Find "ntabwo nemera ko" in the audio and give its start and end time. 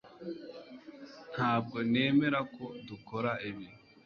1.33-2.65